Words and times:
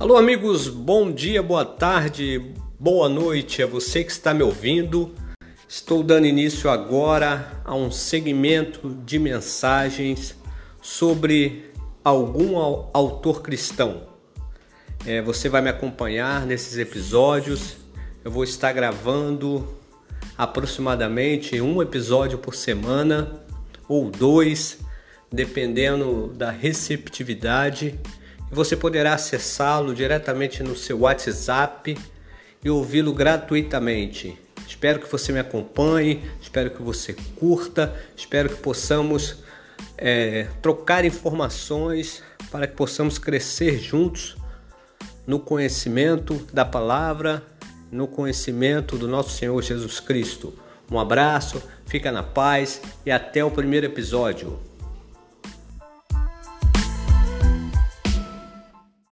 Alô, 0.00 0.16
amigos, 0.16 0.66
bom 0.66 1.12
dia, 1.12 1.42
boa 1.42 1.62
tarde, 1.62 2.54
boa 2.78 3.06
noite 3.06 3.62
a 3.62 3.66
você 3.66 4.02
que 4.02 4.10
está 4.10 4.32
me 4.32 4.42
ouvindo. 4.42 5.14
Estou 5.68 6.02
dando 6.02 6.26
início 6.26 6.70
agora 6.70 7.60
a 7.66 7.74
um 7.74 7.90
segmento 7.90 8.96
de 9.04 9.18
mensagens 9.18 10.34
sobre 10.80 11.70
algum 12.02 12.56
autor 12.56 13.42
cristão. 13.42 14.08
É, 15.04 15.20
você 15.20 15.50
vai 15.50 15.60
me 15.60 15.68
acompanhar 15.68 16.46
nesses 16.46 16.78
episódios. 16.78 17.76
Eu 18.24 18.30
vou 18.30 18.42
estar 18.42 18.72
gravando 18.72 19.68
aproximadamente 20.34 21.60
um 21.60 21.82
episódio 21.82 22.38
por 22.38 22.54
semana 22.54 23.44
ou 23.86 24.10
dois, 24.10 24.78
dependendo 25.30 26.28
da 26.28 26.50
receptividade 26.50 28.00
você 28.50 28.76
poderá 28.76 29.14
acessá-lo 29.14 29.94
diretamente 29.94 30.62
no 30.62 30.76
seu 30.76 31.00
WhatsApp 31.00 31.96
e 32.64 32.70
ouvi-lo 32.70 33.12
gratuitamente. 33.12 34.38
Espero 34.66 35.00
que 35.00 35.10
você 35.10 35.32
me 35.32 35.38
acompanhe, 35.38 36.22
espero 36.40 36.70
que 36.70 36.82
você 36.82 37.14
curta, 37.36 37.94
espero 38.16 38.48
que 38.48 38.56
possamos 38.56 39.42
é, 39.96 40.48
trocar 40.62 41.04
informações 41.04 42.22
para 42.50 42.66
que 42.66 42.74
possamos 42.74 43.18
crescer 43.18 43.78
juntos 43.78 44.36
no 45.26 45.38
conhecimento 45.38 46.34
da 46.52 46.64
palavra, 46.64 47.42
no 47.90 48.06
conhecimento 48.06 48.96
do 48.96 49.06
nosso 49.06 49.30
Senhor 49.30 49.60
Jesus 49.62 50.00
Cristo. 50.00 50.54
Um 50.90 50.98
abraço, 50.98 51.62
fica 51.86 52.10
na 52.10 52.22
paz 52.22 52.80
e 53.06 53.10
até 53.10 53.44
o 53.44 53.50
primeiro 53.50 53.86
episódio. 53.86 54.69